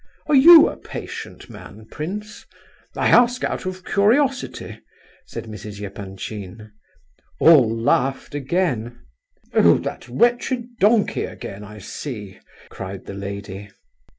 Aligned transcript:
"Are 0.25 0.33
you 0.33 0.67
a 0.67 0.77
patient 0.77 1.47
man, 1.47 1.85
prince? 1.85 2.47
I 2.95 3.09
ask 3.09 3.43
out 3.43 3.67
of 3.67 3.85
curiosity," 3.85 4.79
said 5.27 5.43
Mrs. 5.43 5.79
Epanchin. 5.79 6.71
All 7.39 7.69
laughed 7.69 8.33
again. 8.33 8.97
"Oh, 9.53 9.77
that 9.77 10.07
wretched 10.09 10.79
donkey 10.79 11.25
again, 11.25 11.63
I 11.63 11.77
see!" 11.77 12.39
cried 12.71 13.05
the 13.05 13.13
lady. 13.13 13.69